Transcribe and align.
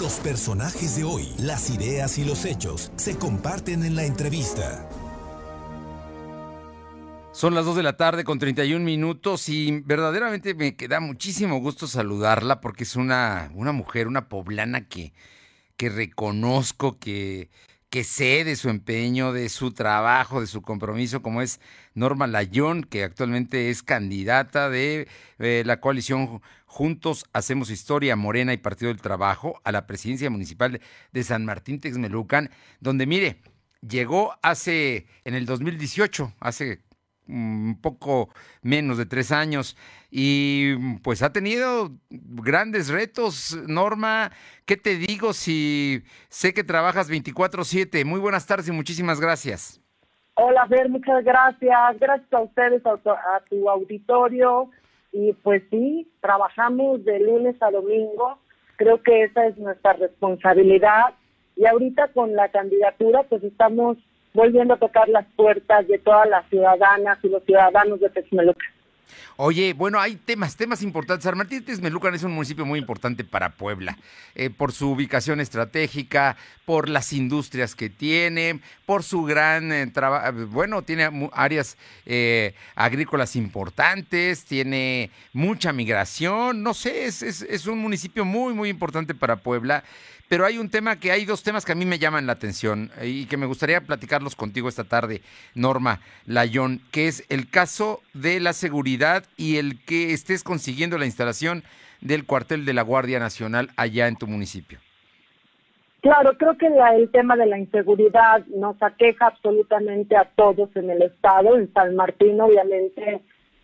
Los 0.00 0.14
personajes 0.14 0.96
de 0.96 1.04
hoy, 1.04 1.28
las 1.40 1.68
ideas 1.68 2.16
y 2.16 2.24
los 2.24 2.46
hechos 2.46 2.90
se 2.96 3.18
comparten 3.18 3.84
en 3.84 3.96
la 3.96 4.04
entrevista. 4.04 4.88
Son 7.32 7.54
las 7.54 7.66
2 7.66 7.76
de 7.76 7.82
la 7.82 7.98
tarde 7.98 8.24
con 8.24 8.38
31 8.38 8.82
minutos 8.82 9.50
y 9.50 9.82
verdaderamente 9.84 10.54
me 10.54 10.74
queda 10.74 11.00
muchísimo 11.00 11.60
gusto 11.60 11.86
saludarla 11.86 12.62
porque 12.62 12.84
es 12.84 12.96
una, 12.96 13.50
una 13.54 13.72
mujer, 13.72 14.08
una 14.08 14.30
poblana 14.30 14.88
que, 14.88 15.12
que 15.76 15.90
reconozco, 15.90 16.98
que, 16.98 17.50
que 17.90 18.04
sé 18.04 18.44
de 18.44 18.54
su 18.56 18.70
empeño, 18.70 19.32
de 19.32 19.48
su 19.48 19.72
trabajo, 19.72 20.40
de 20.40 20.46
su 20.46 20.62
compromiso, 20.62 21.22
como 21.22 21.42
es 21.42 21.60
Norma 21.94 22.28
Layón, 22.28 22.84
que 22.84 23.02
actualmente 23.02 23.68
es 23.68 23.82
candidata 23.82 24.70
de 24.70 25.08
eh, 25.40 25.64
la 25.66 25.80
coalición 25.80 26.40
Juntos 26.66 27.26
Hacemos 27.32 27.68
Historia, 27.68 28.14
Morena 28.14 28.52
y 28.52 28.58
Partido 28.58 28.90
del 28.90 29.02
Trabajo 29.02 29.60
a 29.64 29.72
la 29.72 29.88
presidencia 29.88 30.30
municipal 30.30 30.80
de 31.12 31.24
San 31.24 31.44
Martín 31.44 31.80
Texmelucan, 31.80 32.50
donde 32.78 33.06
mire, 33.06 33.40
llegó 33.80 34.36
hace, 34.40 35.06
en 35.24 35.34
el 35.34 35.44
2018, 35.44 36.32
hace 36.38 36.80
un 37.30 37.78
poco 37.80 38.28
menos 38.62 38.98
de 38.98 39.06
tres 39.06 39.32
años 39.32 39.76
y 40.10 40.74
pues 40.98 41.22
ha 41.22 41.32
tenido 41.32 41.92
grandes 42.10 42.88
retos. 42.88 43.56
Norma, 43.66 44.32
¿qué 44.66 44.76
te 44.76 44.96
digo 44.96 45.32
si 45.32 46.02
sé 46.28 46.52
que 46.52 46.64
trabajas 46.64 47.10
24/7? 47.10 48.04
Muy 48.04 48.20
buenas 48.20 48.46
tardes 48.46 48.68
y 48.68 48.72
muchísimas 48.72 49.20
gracias. 49.20 49.80
Hola, 50.34 50.66
Fer, 50.66 50.88
muchas 50.88 51.24
gracias. 51.24 52.00
Gracias 52.00 52.32
a 52.32 52.40
ustedes, 52.40 52.82
a 52.86 52.92
a 52.92 53.40
tu 53.48 53.68
auditorio. 53.68 54.70
Y 55.12 55.32
pues 55.42 55.62
sí, 55.70 56.10
trabajamos 56.20 57.04
de 57.04 57.20
lunes 57.20 57.56
a 57.60 57.70
domingo. 57.70 58.38
Creo 58.76 59.02
que 59.02 59.24
esa 59.24 59.46
es 59.46 59.56
nuestra 59.58 59.92
responsabilidad. 59.94 61.14
Y 61.56 61.66
ahorita 61.66 62.08
con 62.08 62.34
la 62.34 62.48
candidatura, 62.48 63.24
pues 63.28 63.42
estamos 63.44 63.98
volviendo 64.32 64.74
a 64.74 64.78
tocar 64.78 65.08
las 65.08 65.26
puertas 65.36 65.86
de 65.88 65.98
todas 65.98 66.28
las 66.28 66.48
ciudadanas 66.48 67.18
y 67.22 67.28
los 67.28 67.42
ciudadanos 67.44 68.00
de 68.00 68.10
Texmelucan. 68.10 68.68
Oye, 69.36 69.72
bueno, 69.72 70.00
hay 70.00 70.16
temas, 70.16 70.56
temas 70.56 70.82
importantes. 70.82 71.24
San 71.24 71.36
Martín 71.36 71.64
es 71.66 72.22
un 72.22 72.32
municipio 72.32 72.66
muy 72.66 72.78
importante 72.78 73.24
para 73.24 73.50
Puebla, 73.50 73.96
eh, 74.34 74.50
por 74.50 74.72
su 74.72 74.90
ubicación 74.90 75.40
estratégica, 75.40 76.36
por 76.64 76.88
las 76.88 77.12
industrias 77.12 77.74
que 77.74 77.90
tiene, 77.90 78.60
por 78.86 79.02
su 79.02 79.24
gran 79.24 79.72
eh, 79.72 79.86
trabajo, 79.88 80.46
bueno, 80.46 80.82
tiene 80.82 81.28
áreas 81.32 81.76
eh, 82.06 82.54
agrícolas 82.74 83.36
importantes, 83.36 84.44
tiene 84.44 85.10
mucha 85.32 85.72
migración, 85.72 86.62
no 86.62 86.74
sé, 86.74 87.06
es, 87.06 87.22
es, 87.22 87.42
es 87.42 87.66
un 87.66 87.78
municipio 87.78 88.24
muy, 88.24 88.54
muy 88.54 88.68
importante 88.68 89.14
para 89.14 89.36
Puebla 89.36 89.84
pero 90.30 90.46
hay 90.46 90.58
un 90.58 90.70
tema 90.70 90.94
que 90.94 91.10
hay 91.10 91.24
dos 91.24 91.42
temas 91.42 91.64
que 91.64 91.72
a 91.72 91.74
mí 91.74 91.84
me 91.84 91.98
llaman 91.98 92.24
la 92.24 92.34
atención 92.34 92.92
eh, 93.00 93.08
y 93.08 93.26
que 93.26 93.36
me 93.36 93.46
gustaría 93.46 93.80
platicarlos 93.80 94.36
contigo 94.36 94.68
esta 94.68 94.84
tarde, 94.84 95.22
Norma 95.56 95.98
Layón, 96.24 96.80
que 96.92 97.08
es 97.08 97.24
el 97.30 97.50
caso 97.50 98.00
de 98.14 98.38
la 98.38 98.52
seguridad 98.52 98.99
y 99.36 99.56
el 99.56 99.82
que 99.84 100.12
estés 100.12 100.42
consiguiendo 100.42 100.98
la 100.98 101.06
instalación 101.06 101.62
del 102.00 102.26
cuartel 102.26 102.64
de 102.64 102.74
la 102.74 102.82
Guardia 102.82 103.18
Nacional 103.18 103.70
allá 103.76 104.08
en 104.08 104.16
tu 104.16 104.26
municipio. 104.26 104.78
Claro, 106.02 106.32
creo 106.38 106.56
que 106.56 106.66
el 106.66 107.10
tema 107.10 107.36
de 107.36 107.46
la 107.46 107.58
inseguridad 107.58 108.44
nos 108.46 108.82
aqueja 108.82 109.26
absolutamente 109.26 110.16
a 110.16 110.24
todos 110.24 110.70
en 110.74 110.90
el 110.90 111.02
Estado. 111.02 111.56
En 111.56 111.72
San 111.74 111.94
Martín, 111.94 112.40
obviamente, 112.40 113.20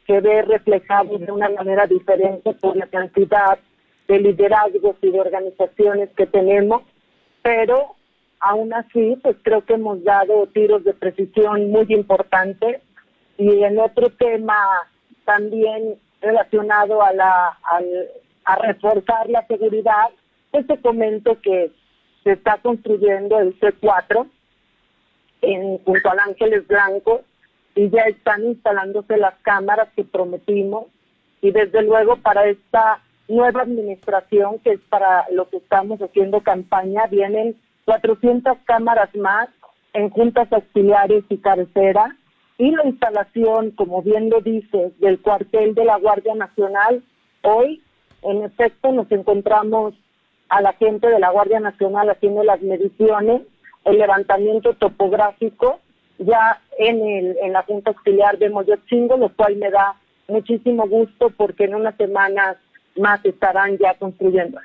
se 0.07 0.21
ve 0.21 0.43
reflejado 0.43 1.19
de 1.19 1.33
una 1.33 1.49
manera 1.49 1.87
diferente 1.87 2.53
por 2.55 2.77
la 2.77 2.87
cantidad 2.87 3.59
de 4.07 4.21
liderazgos 4.21 4.97
y 5.03 5.11
de 5.11 5.21
organizaciones 5.21 6.11
que 6.17 6.27
tenemos, 6.27 6.83
pero 7.43 7.97
aún 8.41 8.73
así, 8.75 9.19
pues 9.23 9.37
creo 9.43 9.65
que 9.65 9.75
hemos 9.75 10.05
dado 10.05 10.47
tiros 10.49 10.85
de 10.85 10.93
precisión 10.93 11.71
muy 11.71 11.87
importantes. 11.89 12.83
Y 13.39 13.63
en 13.65 13.79
otro 13.79 14.09
tema 14.11 14.57
también 15.27 15.97
relacionado 16.23 17.03
a, 17.03 17.13
la, 17.13 17.59
a 18.47 18.57
reforzar 18.57 19.29
la 19.29 19.47
seguridad, 19.47 20.07
pues 20.51 20.67
te 20.67 20.81
comento 20.81 21.39
que 21.43 21.71
se 22.25 22.33
está 22.33 22.57
construyendo 22.59 23.39
el 23.39 23.59
C4 23.61 24.27
en, 25.43 25.79
junto 25.85 26.11
al 26.11 26.19
Ángeles 26.21 26.67
Blanco 26.67 27.23
y 27.75 27.91
ya 27.91 28.03
están 28.03 28.45
instalándose 28.45 29.17
las 29.19 29.35
cámaras 29.43 29.89
que 29.95 30.05
prometimos. 30.05 30.87
Y 31.43 31.51
desde 31.53 31.83
luego 31.83 32.17
para 32.17 32.47
esta 32.47 33.01
nueva 33.29 33.63
administración, 33.63 34.59
que 34.61 34.73
es 34.73 34.81
para 34.89 35.27
lo 35.31 35.49
que 35.49 35.59
estamos 35.59 36.01
haciendo 36.01 36.41
campaña, 36.41 37.07
vienen 37.07 37.57
400 37.85 38.59
cámaras 38.65 39.15
más 39.15 39.49
en 39.93 40.11
juntas 40.11 40.53
auxiliares 40.53 41.25
y 41.29 41.39
cabecera, 41.39 42.17
y 42.59 42.71
la 42.71 42.87
instalación, 42.87 43.73
como 43.73 44.03
bien 44.03 44.31
lo 44.31 44.41
dices, 44.41 44.99
del 44.99 45.21
cuartel 45.21 45.75
de 45.75 45.85
la 45.85 45.99
Guardia 45.99 46.35
Nacional. 46.35 47.03
Hoy, 47.43 47.83
en 48.23 48.43
efecto, 48.43 48.93
nos 48.93 49.11
encontramos 49.13 49.95
a 50.49 50.61
la 50.63 50.73
gente 50.75 51.09
de 51.09 51.19
la 51.19 51.31
Guardia 51.31 51.61
Nacional 51.61 52.09
haciendo 52.11 52.43
las 52.43 52.63
mediciones, 52.63 53.43
el 53.85 53.99
levantamiento 53.99 54.75
topográfico, 54.75 55.81
ya 56.19 56.61
en, 56.79 57.07
el, 57.07 57.37
en 57.43 57.53
la 57.53 57.63
Junta 57.63 57.91
Auxiliar 57.91 58.39
de 58.39 58.51
Moyochingo, 58.51 59.17
lo 59.17 59.29
cual 59.31 59.57
me 59.57 59.71
da 59.71 59.97
muchísimo 60.29 60.89
gusto 60.89 61.31
porque 61.37 61.65
en 61.65 61.75
unas 61.75 61.97
semanas 61.97 62.57
más 62.97 63.25
estarán 63.25 63.77
ya 63.79 63.95
construyendo. 63.95 64.59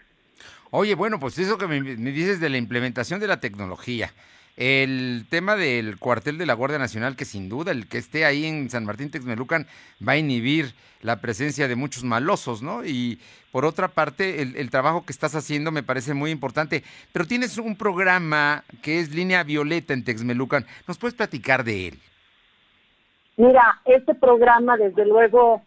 Oye, 0.72 0.96
bueno, 0.96 1.20
pues 1.20 1.38
eso 1.38 1.58
que 1.58 1.68
me, 1.68 1.82
dices 1.82 2.40
de 2.40 2.50
la 2.50 2.58
implementación 2.58 3.20
de 3.20 3.28
la 3.28 3.42
tecnología, 3.42 4.14
el 4.58 5.26
tema 5.30 5.56
del 5.56 5.98
cuartel 5.98 6.38
de 6.38 6.46
la 6.46 6.54
Guardia 6.54 6.78
Nacional, 6.78 7.16
que 7.16 7.26
sin 7.26 7.50
duda 7.50 7.72
el 7.72 7.88
que 7.88 7.98
esté 7.98 8.26
ahí 8.26 8.46
en 8.46 8.70
San 8.70 8.86
Martín 8.86 9.10
Texmelucan 9.10 9.68
va 10.06 10.14
a 10.14 10.18
inhibir 10.18 10.74
la 11.02 11.20
presencia 11.20 11.68
de 11.68 11.76
muchos 11.76 12.04
malosos, 12.04 12.62
¿no? 12.62 12.86
Y 12.86 13.20
por 13.52 13.66
otra 13.66 13.88
parte, 13.88 14.42
el, 14.42 14.56
el, 14.56 14.70
trabajo 14.70 15.04
que 15.06 15.12
estás 15.12 15.36
haciendo 15.36 15.72
me 15.72 15.84
parece 15.84 16.14
muy 16.14 16.32
importante. 16.32 16.84
Pero 17.12 17.26
tienes 17.26 17.58
un 17.58 17.76
programa 17.76 18.64
que 18.82 19.00
es 19.00 19.14
Línea 19.14 19.44
Violeta 19.44 19.94
en 19.94 20.04
Texmelucan. 20.04 20.66
¿Nos 20.88 20.98
puedes 20.98 21.16
platicar 21.16 21.64
de 21.64 21.88
él? 21.88 22.00
Mira, 23.38 23.82
este 23.86 24.14
programa 24.14 24.78
desde 24.78 25.06
luego 25.06 25.64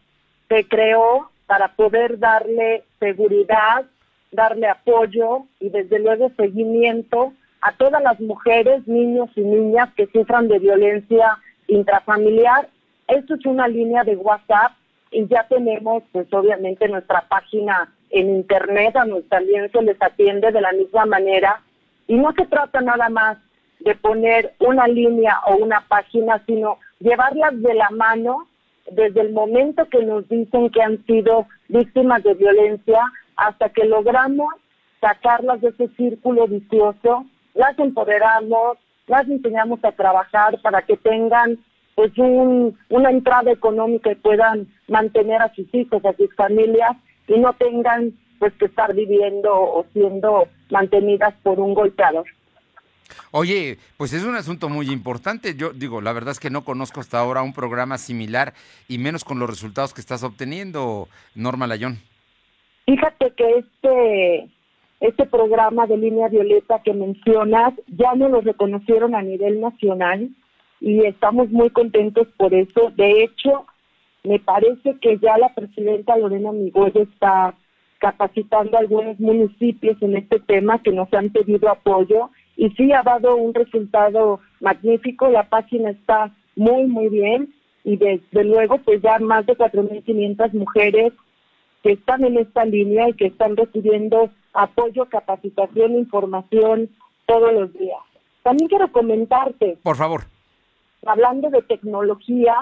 se 0.49 0.69
creó 0.69 1.31
para 1.47 1.75
poder 1.75 2.19
darle 2.19 2.85
seguridad, 3.01 3.85
darle 4.31 4.69
apoyo 4.69 5.47
y 5.61 5.71
desde 5.71 5.99
luego 5.99 6.31
seguimiento 6.37 7.33
a 7.65 7.73
todas 7.73 8.03
las 8.03 8.21
mujeres, 8.21 8.87
niños 8.87 9.31
y 9.35 9.41
niñas 9.41 9.89
que 9.97 10.07
sufran 10.09 10.49
de 10.49 10.59
violencia 10.59 11.39
intrafamiliar. 11.67 12.69
Esto 13.09 13.37
es 13.37 13.47
una 13.47 13.67
línea 13.69 14.05
de 14.05 14.17
WhatsApp 14.17 14.73
y 15.11 15.27
ya 15.29 15.47
tenemos 15.49 16.03
pues 16.13 16.31
obviamente 16.35 16.87
nuestra 16.89 17.23
página 17.27 17.91
en 18.11 18.29
internet, 18.29 18.95
a 18.97 19.07
nuestra 19.07 19.39
también 19.39 19.73
se 19.73 19.81
les 19.81 19.97
atiende 20.03 20.53
de 20.53 20.61
la 20.61 20.73
misma 20.73 21.07
manera 21.07 21.63
y 22.07 22.17
no 22.17 22.33
se 22.33 22.45
trata 22.45 22.83
nada 22.83 23.09
más 23.09 23.39
de 23.81 23.95
poner 23.95 24.53
una 24.61 24.87
línea 24.87 25.41
o 25.47 25.57
una 25.57 25.81
página, 25.89 26.43
sino 26.45 26.79
llevarlas 27.01 27.61
de 27.63 27.73
la 27.73 27.89
mano 27.89 28.47
desde 28.91 29.23
el 29.23 29.33
momento 29.33 29.89
que 29.89 30.05
nos 30.05 30.29
dicen 30.29 30.69
que 30.69 30.83
han 30.83 31.03
sido 31.07 31.47
víctimas 31.69 32.23
de 32.25 32.35
violencia 32.35 33.01
hasta 33.37 33.71
que 33.71 33.87
logramos 33.87 34.53
sacarlas 35.01 35.63
de 35.63 35.69
ese 35.69 35.89
círculo 35.97 36.47
vicioso, 36.47 37.25
las 37.55 37.79
empoderamos, 37.79 38.79
las 39.07 39.29
enseñamos 39.29 39.85
a 39.85 39.93
trabajar 39.93 40.61
para 40.63 40.83
que 40.83 40.97
tengan 40.97 41.59
pues 41.95 42.17
un, 42.19 42.77
una 42.89 43.11
entrada 43.11 43.53
económica 43.53 44.11
y 44.11 44.17
puedan 44.17 44.67
mantener 44.89 45.41
a 45.41 45.55
sus 45.55 45.73
hijos, 45.73 46.05
a 46.05 46.13
sus 46.17 46.35
familias 46.35 46.97
y 47.29 47.39
no 47.39 47.53
tengan 47.55 48.13
pues 48.39 48.53
que 48.55 48.67
estar 48.67 48.95
viviendo 48.95 49.53
o 49.53 49.87
siendo 49.93 50.49
mantenidas 50.71 51.35
por 51.43 51.61
un 51.61 51.75
golpeador. 51.75 52.27
Oye, 53.31 53.79
pues 53.97 54.13
es 54.13 54.25
un 54.25 54.35
asunto 54.35 54.69
muy 54.69 54.91
importante. 54.91 55.55
Yo 55.55 55.73
digo, 55.73 56.01
la 56.01 56.13
verdad 56.13 56.33
es 56.33 56.41
que 56.41 56.51
no 56.51 56.65
conozco 56.65 57.01
hasta 57.01 57.19
ahora 57.19 57.43
un 57.43 57.53
programa 57.53 57.99
similar 57.99 58.55
y 58.89 58.99
menos 58.99 59.25
con 59.25 59.39
los 59.39 59.49
resultados 59.49 59.95
que 59.95 60.01
estás 60.01 60.23
obteniendo, 60.23 61.09
Norma 61.35 61.67
Layón. 61.67 61.99
Fíjate 62.87 63.33
que 63.37 63.59
este, 63.59 64.51
este 65.01 65.27
programa 65.27 65.87
de 65.87 65.97
línea 65.97 66.29
violeta 66.29 66.81
que 66.83 66.95
mencionas 66.95 67.75
ya 67.89 68.15
no 68.15 68.29
lo 68.29 68.41
reconocieron 68.41 69.15
a 69.15 69.23
nivel 69.23 69.61
nacional 69.61 70.31
y 70.81 71.05
estamos 71.05 71.51
muy 71.51 71.71
contentos 71.71 72.27
por 72.37 72.55
eso. 72.55 72.93
De 72.97 73.25
hecho, 73.25 73.67
me 74.23 74.39
parece 74.39 74.97
que 75.01 75.19
ya 75.19 75.37
la 75.39 75.55
presidenta 75.55 76.17
Lorena 76.17 76.53
Miguel 76.53 76.93
está 76.95 77.55
capacitando 77.99 78.77
a 78.77 78.81
algunos 78.81 79.19
municipios 79.21 79.97
en 80.03 80.17
este 80.17 80.39
tema 80.41 80.83
que 80.83 80.93
nos 80.93 81.13
han 81.15 81.31
pedido 81.31 81.71
apoyo 81.71 82.31
y 82.57 82.71
sí 82.71 82.93
ha 82.93 83.03
dado 83.03 83.37
un 83.37 83.55
resultado 83.55 84.41
magnífico, 84.61 85.29
la 85.29 85.49
página 85.49 85.91
está 85.91 86.33
muy, 86.57 86.85
muy 86.85 87.09
bien 87.09 87.55
y 87.83 87.97
desde 87.97 88.45
luego 88.45 88.79
pues 88.79 89.03
ya 89.03 89.19
más 89.19 89.47
de 89.47 89.57
4.500 89.57 90.53
mujeres 90.53 91.13
que 91.83 91.93
están 91.93 92.25
en 92.25 92.39
esta 92.39 92.65
línea 92.65 93.09
y 93.09 93.15
que 93.15 93.27
están 93.27 93.57
recibiendo 93.57 94.31
apoyo, 94.55 95.07
capacitación, 95.07 95.93
información 95.93 96.89
todos 97.27 97.53
los 97.53 97.73
días. 97.75 98.01
También 98.43 98.69
quiero 98.69 98.91
comentarte. 98.93 99.79
Por 99.83 99.97
favor. 99.97 100.25
Hablando 101.05 101.51
de 101.51 101.63
tecnología, 101.63 102.57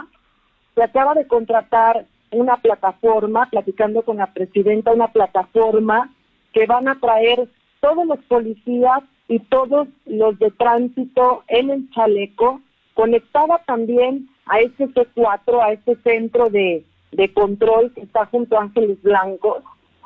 se 0.75 0.83
acaba 0.83 1.15
de 1.15 1.27
contratar 1.27 2.07
una 2.31 2.57
plataforma, 2.57 3.49
platicando 3.51 4.03
con 4.03 4.17
la 4.17 4.33
presidenta, 4.33 4.93
una 4.93 5.09
plataforma 5.09 6.11
que 6.53 6.67
van 6.67 6.89
a 6.89 6.99
traer 6.99 7.49
todos 7.81 8.07
los 8.07 8.19
policías 8.25 9.03
y 9.29 9.39
todos 9.39 9.89
los 10.07 10.39
de 10.39 10.51
tránsito 10.51 11.45
en 11.49 11.71
el 11.71 11.91
chaleco, 11.91 12.61
conectada 12.95 13.59
también 13.67 14.29
a 14.47 14.61
este 14.61 14.89
C4, 14.89 15.63
a 15.63 15.73
este 15.73 15.97
centro 15.97 16.49
de, 16.49 16.85
de 17.13 17.33
control 17.33 17.93
que 17.95 18.03
está 18.03 18.27
junto 18.27 18.57
a 18.57 18.63
Ángeles 18.63 19.01
Blancos, 19.03 19.63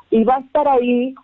y 0.09 0.23
va 0.23 0.35
a 0.35 0.39
estar 0.39 0.67
ahí 0.67 1.15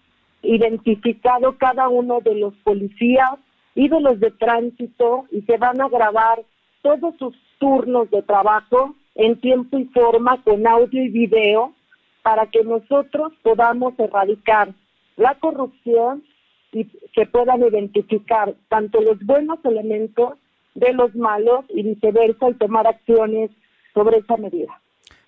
identificado 0.43 1.57
cada 1.57 1.89
uno 1.89 2.19
de 2.19 2.35
los 2.35 2.53
policías 2.63 3.39
y 3.75 3.87
de 3.87 3.99
los 3.99 4.19
de 4.19 4.31
tránsito 4.31 5.25
y 5.31 5.41
se 5.41 5.57
van 5.57 5.81
a 5.81 5.89
grabar 5.89 6.43
todos 6.81 7.15
sus 7.17 7.35
turnos 7.57 8.09
de 8.11 8.21
trabajo 8.21 8.95
en 9.15 9.39
tiempo 9.39 9.79
y 9.79 9.85
forma 9.85 10.41
con 10.43 10.67
audio 10.67 11.03
y 11.03 11.09
video 11.09 11.73
para 12.21 12.47
que 12.47 12.63
nosotros 12.63 13.33
podamos 13.41 13.93
erradicar 13.97 14.73
la 15.17 15.35
corrupción 15.35 16.23
y 16.71 16.85
que 17.13 17.25
puedan 17.25 17.61
identificar 17.61 18.53
tanto 18.67 19.01
los 19.01 19.19
buenos 19.25 19.59
elementos 19.63 20.33
de 20.75 20.91
los 20.93 21.13
malos 21.15 21.65
y 21.69 21.83
viceversa 21.83 22.49
y 22.49 22.53
tomar 22.55 22.87
acciones 22.87 23.51
sobre 23.93 24.17
esa 24.17 24.37
medida. 24.37 24.82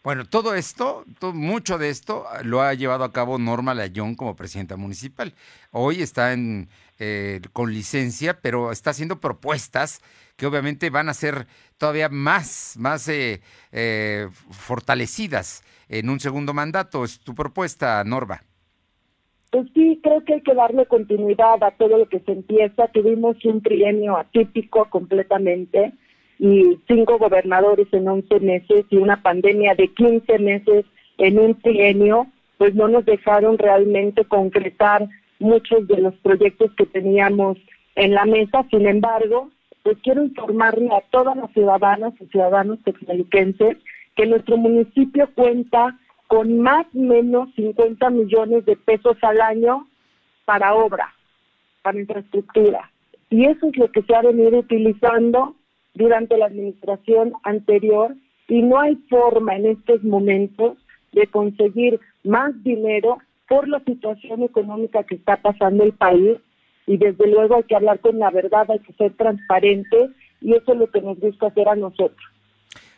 Bueno, 0.06 0.24
todo 0.24 0.54
esto, 0.54 1.04
mucho 1.34 1.80
de 1.80 1.90
esto 1.90 2.25
lo 2.44 2.62
ha 2.62 2.75
llevado 2.75 3.04
a 3.04 3.12
cabo 3.12 3.40
Norma 3.40 3.74
Layón 3.74 4.13
como 4.13 4.36
presidenta 4.36 4.78
municipal. 4.78 5.34
Hoy 5.72 6.04
está 6.04 6.31
en, 6.31 6.68
eh, 7.00 7.42
con 7.54 7.74
licencia, 7.74 8.38
pero 8.40 8.72
está 8.72 8.92
haciendo 8.92 9.19
propuestas 9.19 10.04
que 10.38 10.46
obviamente 10.46 10.92
van 10.92 11.10
a 11.10 11.16
ser 11.16 11.48
todavía 11.80 12.07
más, 12.10 12.75
más 12.78 13.10
eh, 13.10 13.42
eh, 13.72 14.28
fortalecidas 14.52 15.63
en 15.90 16.08
un 16.12 16.19
segundo 16.19 16.54
mandato. 16.54 17.04
Es 17.04 17.19
tu 17.19 17.34
propuesta, 17.34 18.04
Norma. 18.04 18.44
Pues 19.50 19.66
sí, 19.74 20.00
creo 20.04 20.24
que 20.24 20.36
hay 20.36 20.42
que 20.42 20.54
darle 20.54 20.86
continuidad 20.86 21.63
a 21.63 21.72
todo 21.72 21.98
lo 21.98 22.08
que 22.08 22.19
se 22.19 22.31
empieza. 22.31 22.90
Tuvimos 22.90 23.44
un 23.44 23.63
trienio 23.63 24.18
atípico 24.18 24.88
completamente 24.92 25.96
y 26.40 26.78
cinco 26.88 27.18
gobernadores 27.18 27.88
en 27.92 28.08
11 28.08 28.40
meses 28.40 28.86
y 28.90 28.98
una 28.98 29.22
pandemia 29.22 29.76
de 29.76 29.88
15 29.90 30.40
meses 30.40 30.86
en 31.18 31.40
un 31.40 31.56
trienio, 31.62 32.28
pues 32.58 32.76
no 32.76 32.88
nos 32.88 33.06
dejaron 33.06 33.58
realmente 33.58 34.26
concretar 34.26 35.08
muchos 35.40 35.88
de 35.88 35.98
los 35.98 36.14
proyectos 36.16 36.72
que 36.76 36.86
teníamos 36.86 37.58
en 37.96 38.14
la 38.14 38.26
mesa. 38.26 38.66
Sin 38.70 38.88
embargo, 38.88 39.50
pues 39.84 39.98
quiero 40.04 40.24
informarle 40.24 40.90
a 40.94 41.02
todas 41.12 41.38
las 41.38 41.52
ciudadanas 41.52 42.14
y 42.20 42.26
ciudadanos 42.26 42.80
texmeliquenses 42.84 43.78
que 44.16 44.26
nuestro 44.26 44.58
municipio 44.58 45.30
cuenta 45.36 45.98
con 46.28 46.60
más 46.60 46.86
o 46.96 47.00
menos 47.00 47.50
50 47.56 48.10
millones 48.10 48.66
de 48.66 48.76
pesos 48.76 49.18
al 49.22 49.42
año 49.42 49.88
para 50.46 50.74
obra, 50.74 51.14
para 51.82 52.00
infraestructura. 52.00 52.92
Y 53.30 53.46
eso 53.46 53.68
es 53.68 53.78
lo 53.78 53.92
que 53.92 54.02
se 54.04 54.16
ha 54.16 54.22
venido 54.22 54.60
utilizando 54.60 55.56
durante 55.96 56.38
la 56.38 56.46
administración 56.46 57.34
anterior 57.44 58.16
y 58.48 58.62
no 58.62 58.80
hay 58.80 58.96
forma 59.10 59.56
en 59.56 59.66
estos 59.66 60.04
momentos 60.04 60.78
de 61.14 61.28
conseguir 61.28 62.00
más 62.24 62.52
dinero 62.64 63.18
por 63.48 63.68
la 63.68 63.80
situación 63.84 64.44
económica 64.44 65.04
que 65.04 65.16
está 65.16 65.38
pasando 65.38 65.84
el 65.84 65.94
país 65.94 66.38
y 66.88 66.98
desde 66.98 67.28
luego 67.28 67.56
hay 67.56 67.64
que 67.64 67.76
hablar 67.76 68.00
con 68.00 68.20
la 68.20 68.30
verdad, 68.30 68.70
hay 68.70 68.80
que 68.80 68.94
ser 68.94 69.14
transparente 69.14 70.10
y 70.42 70.54
eso 70.54 70.74
es 70.74 70.78
lo 70.78 70.92
que 70.92 71.02
nos 71.02 71.20
gusta 71.20 71.48
hacer 71.48 71.68
a 71.68 71.76
nosotros. 71.76 72.20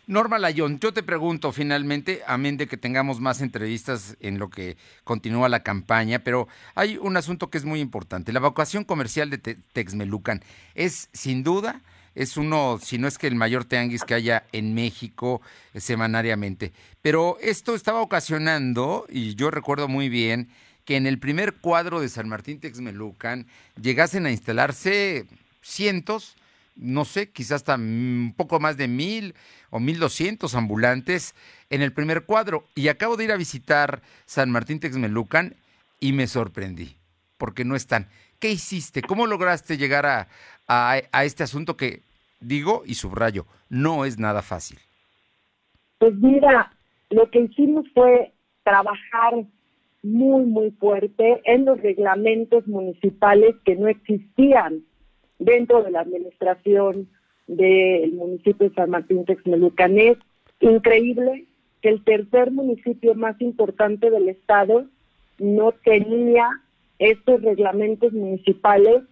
Norma 0.08 0.40
Layón, 0.40 0.80
yo 0.80 0.94
te 0.94 1.04
pregunto 1.04 1.52
finalmente, 1.52 2.22
amén 2.26 2.56
de 2.56 2.68
que 2.68 2.78
tengamos 2.78 3.20
más 3.20 3.42
entrevistas 3.42 4.16
en 4.22 4.40
lo 4.40 4.50
que 4.50 4.78
continúa 5.04 5.50
la 5.50 5.64
campaña, 5.64 6.20
pero 6.20 6.48
hay 6.76 6.98
un 6.98 7.18
asunto 7.18 7.50
que 7.50 7.58
es 7.58 7.66
muy 7.66 7.82
importante. 7.82 8.32
La 8.32 8.40
vocación 8.40 8.86
comercial 8.86 9.30
de 9.30 9.38
Texmelucan 9.38 10.42
es 10.76 11.10
sin 11.12 11.44
duda 11.44 11.82
es 12.18 12.36
uno, 12.36 12.80
si 12.81 12.98
no 12.98 13.08
es 13.08 13.19
que 13.19 13.28
el 13.28 13.36
mayor 13.36 13.64
teanguis 13.64 14.04
que 14.04 14.16
haya 14.16 14.44
en 14.52 14.74
México 14.74 15.40
eh, 15.74 15.80
semanariamente. 15.80 16.74
Pero 17.04 17.38
esto 17.42 17.75
estaba 17.75 18.02
ocasionando, 18.02 19.06
y 19.08 19.36
yo 19.36 19.52
recuerdo 19.52 19.88
muy 19.88 20.10
bien, 20.10 20.50
que 20.84 20.96
en 20.96 21.06
el 21.06 21.19
primer 21.19 21.54
cuadro 21.54 22.02
de 22.02 22.10
San 22.10 22.28
Martín 22.28 22.60
Texmelucan 22.60 23.46
llegasen 23.80 24.25
a 24.25 24.31
instalarse 24.31 25.28
cientos, 25.62 26.36
no 26.75 27.06
sé, 27.06 27.30
quizás 27.30 27.58
hasta 27.58 27.75
un 27.75 28.34
poco 28.36 28.60
más 28.60 28.78
de 28.78 28.88
mil 28.88 29.36
o 29.70 29.80
mil 29.80 30.00
doscientos 30.00 30.56
ambulantes 30.56 31.36
en 31.70 31.84
el 31.84 31.94
primer 31.94 32.24
cuadro. 32.24 32.68
Y 32.74 32.88
acabo 32.88 33.16
de 33.16 33.25
ir 33.25 33.31
a 33.31 33.38
visitar 33.38 34.02
San 34.25 34.50
Martín 34.50 34.80
Texmelucan 34.80 35.56
y 36.00 36.13
me 36.13 36.25
sorprendí, 36.25 36.96
porque 37.38 37.63
no 37.63 37.75
están. 37.75 38.08
¿Qué 38.40 38.52
hiciste? 38.52 39.04
¿Cómo 39.04 39.28
lograste 39.28 39.78
llegar 39.78 40.06
a, 40.06 40.28
a, 40.68 41.24
este 41.24 41.44
asunto 41.44 41.78
que 41.78 42.02
digo 42.39 42.84
y 42.86 42.95
subrayo, 42.95 43.45
no 43.69 44.06
es 44.06 44.18
nada 44.19 44.42
fácil. 44.42 44.80
Pues 46.00 46.13
mira, 46.16 46.72
lo 47.10 47.30
que 47.30 47.42
hicimos 47.42 47.86
fue 47.94 48.34
trabajar 48.63 49.45
muy, 50.04 50.45
muy 50.45 50.72
fuerte 50.72 51.42
en 51.45 51.66
los 51.66 51.81
reglamentos 51.81 52.68
municipales 52.68 53.56
que 53.66 53.75
no 53.75 53.88
existían 53.88 54.84
dentro 55.39 55.84
de 55.84 55.92
la 55.92 56.01
administración 56.01 57.10
del 57.48 58.13
municipio 58.13 58.69
de 58.69 58.75
San 58.75 58.89
Martín 58.89 59.25
Texmelucan. 59.25 59.98
Es 59.98 60.18
increíble 60.60 61.45
que 61.81 61.89
el 61.89 62.04
tercer 62.04 62.51
municipio 62.51 63.16
más 63.16 63.39
importante 63.42 64.10
del 64.10 64.30
estado 64.30 64.86
no 65.39 65.72
tenía 65.72 66.50
estos 67.00 67.42
reglamentos 67.42 68.12
municipales 68.13 69.04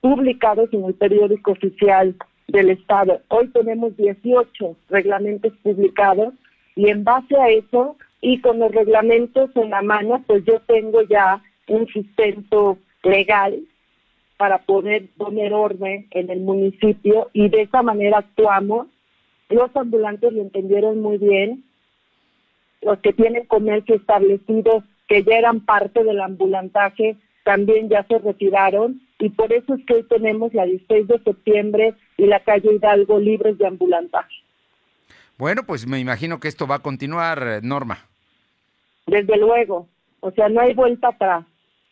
publicados 0.00 0.72
en 0.72 0.84
el 0.84 0.94
periódico 0.94 1.52
oficial 1.52 2.16
del 2.48 2.70
Estado. 2.70 3.20
Hoy 3.28 3.48
tenemos 3.48 3.96
18 3.96 4.76
reglamentos 4.88 5.52
publicados 5.62 6.34
y 6.76 6.88
en 6.88 7.04
base 7.04 7.36
a 7.36 7.50
eso 7.50 7.96
y 8.20 8.40
con 8.40 8.58
los 8.58 8.72
reglamentos 8.72 9.50
en 9.54 9.70
la 9.70 9.82
mano, 9.82 10.22
pues 10.26 10.44
yo 10.44 10.60
tengo 10.60 11.02
ya 11.02 11.42
un 11.68 11.86
sustento 11.88 12.78
legal 13.02 13.60
para 14.36 14.58
poder 14.58 15.08
poner 15.16 15.52
orden 15.52 16.06
en 16.10 16.30
el 16.30 16.40
municipio 16.40 17.30
y 17.32 17.48
de 17.48 17.62
esa 17.62 17.82
manera 17.82 18.18
actuamos. 18.18 18.88
Los 19.50 19.74
ambulantes 19.76 20.32
lo 20.32 20.40
entendieron 20.40 21.00
muy 21.00 21.18
bien, 21.18 21.64
los 22.82 22.98
que 22.98 23.12
tienen 23.12 23.46
comercio 23.46 23.94
establecido, 23.94 24.84
que 25.06 25.22
ya 25.22 25.36
eran 25.36 25.60
parte 25.60 26.02
del 26.02 26.20
ambulantaje, 26.20 27.16
también 27.44 27.88
ya 27.88 28.04
se 28.04 28.18
retiraron 28.18 29.00
y 29.18 29.30
por 29.30 29.52
eso 29.52 29.74
es 29.74 29.84
que 29.86 29.94
hoy 29.94 30.02
tenemos 30.04 30.52
la 30.54 30.64
16 30.64 31.08
de 31.08 31.18
septiembre 31.20 31.94
y 32.16 32.26
la 32.26 32.40
calle 32.40 32.74
Hidalgo 32.74 33.18
libres 33.18 33.58
de 33.58 33.66
ambulantaje. 33.66 34.34
Bueno, 35.38 35.62
pues 35.66 35.86
me 35.86 35.98
imagino 35.98 36.38
que 36.40 36.48
esto 36.48 36.66
va 36.66 36.76
a 36.76 36.82
continuar, 36.82 37.60
Norma. 37.62 38.06
Desde 39.06 39.36
luego, 39.36 39.88
o 40.20 40.30
sea, 40.30 40.48
no 40.48 40.60
hay 40.60 40.74
vuelta 40.74 41.08
atrás. 41.08 41.44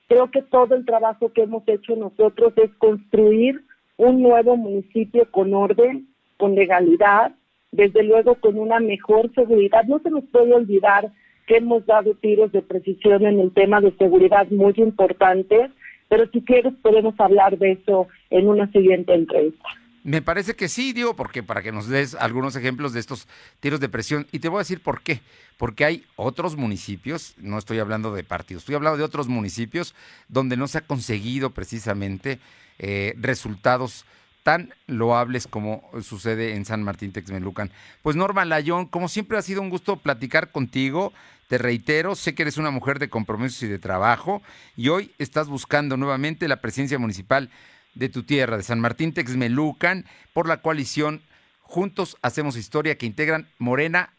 Creo 0.09 0.31
que 0.31 0.43
todo 0.43 0.75
el 0.75 0.85
trabajo 0.85 1.33
que 1.33 1.43
hemos 1.43 1.67
hecho 1.67 1.97
nosotros 1.97 2.53
es 2.57 2.71
construir 2.79 3.65
un 3.97 4.23
nuevo 4.23 4.57
municipio 4.57 5.31
con 5.31 5.55
orden, 5.55 6.09
con 6.37 6.55
legalidad, 6.55 7.33
desde 7.73 8.03
luego 8.03 8.35
con 8.37 8.59
una 8.59 8.79
mejor 8.79 9.33
seguridad. 9.35 9.85
No 9.85 9.99
se 10.01 10.11
nos 10.11 10.25
puede 10.25 10.53
olvidar 10.55 11.11
que 11.47 11.57
hemos 11.57 11.85
dado 11.87 12.15
tiros 12.15 12.53
de 12.53 12.63
precisión 12.63 13.27
en 13.27 13.41
el 13.41 13.53
tema 13.53 13.81
de 13.81 13.93
seguridad 13.97 14.49
muy 14.51 14.75
importantes, 14.77 15.71
pero 16.13 16.31
si 16.31 16.43
quieres 16.43 16.75
podemos 16.83 17.19
hablar 17.19 17.57
de 17.57 17.73
eso 17.73 18.07
en 18.29 18.47
una 18.47 18.71
siguiente 18.71 19.15
entrevista. 19.15 19.67
Me 20.05 20.21
parece 20.21 20.55
que 20.55 20.69
sí, 20.69 20.93
digo, 20.93 21.17
porque 21.17 21.43
para 21.43 21.63
que 21.63 21.73
nos 21.73 21.89
des 21.89 22.15
algunos 22.17 22.55
ejemplos 22.55 22.93
de 22.93 23.01
estos 23.01 23.27
tiros 23.61 23.81
de 23.81 23.89
presión. 23.89 24.27
Y 24.31 24.41
te 24.41 24.51
voy 24.51 24.59
a 24.59 24.67
decir 24.67 24.83
por 24.83 25.01
qué. 25.01 25.23
Porque 25.57 25.87
hay 25.87 26.05
otros 26.17 26.55
municipios, 26.55 27.35
no 27.39 27.57
estoy 27.57 27.79
hablando 27.79 28.13
de 28.13 28.25
partidos, 28.25 28.65
estoy 28.65 28.75
hablando 28.75 28.99
de 28.99 29.05
otros 29.05 29.29
municipios 29.29 29.95
donde 30.29 30.59
no 30.59 30.69
se 30.69 30.77
ha 30.77 30.81
conseguido 30.83 31.49
precisamente 31.49 32.41
eh, 32.79 33.15
resultados 33.19 34.05
tan 34.43 34.75
loables 34.87 35.47
como 35.47 35.89
sucede 36.03 36.55
en 36.55 36.65
San 36.65 36.83
Martín 36.83 37.13
Texmelucan. 37.13 37.71
Pues 38.03 38.17
Norma 38.17 38.45
Layón, 38.45 38.87
como 38.87 39.09
siempre 39.09 39.39
ha 39.39 39.43
sido 39.43 39.63
un 39.63 39.71
gusto 39.71 39.97
platicar 39.97 40.51
contigo. 40.51 41.13
Te 41.49 41.59
reitero, 41.59 42.15
sé 42.15 42.35
que 42.35 42.43
eres 42.43 42.57
una 42.57 42.71
mujer 42.71 42.99
de 42.99 43.09
compromisos 43.11 43.63
y 43.63 43.69
de 43.69 43.79
trabajo 43.79 44.43
y 44.77 44.89
hoy 44.89 45.13
estás 45.19 45.49
buscando 45.49 45.97
nuevamente 45.97 46.49
la 46.49 46.61
presidencia 46.61 46.99
municipal 46.99 47.51
de 47.95 48.09
tu 48.09 48.23
tierra, 48.23 48.57
de 48.57 48.63
San 48.63 48.81
Martín 48.81 49.13
Texmelucan, 49.13 50.07
por 50.33 50.49
la 50.49 50.63
coalición 50.63 51.21
Juntos 51.61 52.17
Hacemos 52.23 52.57
Historia 52.57 52.97
que 52.97 53.07
integran 53.07 53.49
Morena 53.59 54.11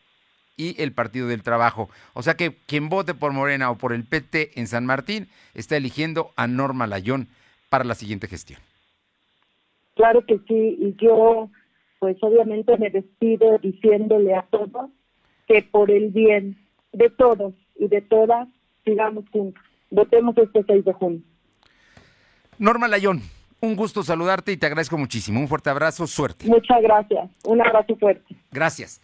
y 0.57 0.79
el 0.81 0.91
Partido 0.93 1.27
del 1.27 1.43
Trabajo. 1.43 1.89
O 2.13 2.21
sea 2.21 2.35
que 2.35 2.55
quien 2.67 2.89
vote 2.89 3.15
por 3.15 3.31
Morena 3.31 3.71
o 3.71 3.77
por 3.77 3.93
el 3.93 4.03
PT 4.03 4.59
en 4.59 4.67
San 4.67 4.85
Martín 4.85 5.27
está 5.55 5.75
eligiendo 5.75 6.31
a 6.35 6.47
Norma 6.47 6.87
Layón 6.87 7.29
para 7.69 7.83
la 7.83 7.95
siguiente 7.95 8.27
gestión. 8.27 8.59
Claro 9.95 10.25
que 10.25 10.39
sí, 10.47 10.77
y 10.79 10.95
yo 10.99 11.49
pues 11.99 12.17
obviamente 12.21 12.77
me 12.77 12.89
despido 12.89 13.57
diciéndole 13.59 14.35
a 14.35 14.41
todos 14.49 14.89
que 15.47 15.61
por 15.61 15.89
el 15.89 16.09
bien 16.09 16.57
de 16.91 17.09
todos 17.09 17.53
y 17.77 17.87
de 17.87 18.01
todas 18.01 18.47
sigamos 18.83 19.23
juntos. 19.31 19.63
Votemos 19.89 20.37
este 20.37 20.63
6 20.67 20.83
de 20.83 20.93
junio. 20.93 21.21
Norma 22.57 22.87
Layón, 22.87 23.21
un 23.61 23.75
gusto 23.75 24.03
saludarte 24.03 24.51
y 24.51 24.57
te 24.57 24.65
agradezco 24.65 24.97
muchísimo. 24.97 25.39
Un 25.39 25.47
fuerte 25.47 25.69
abrazo, 25.69 26.05
suerte. 26.05 26.45
Muchas 26.45 26.81
gracias. 26.81 27.29
Un 27.45 27.61
abrazo 27.61 27.95
fuerte. 27.95 28.35
Gracias. 28.51 29.01